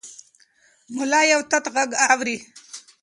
ملا 0.95 1.21
یو 1.31 1.41
تت 1.51 1.65
غږ 1.73 1.89
اوري. 2.09 2.37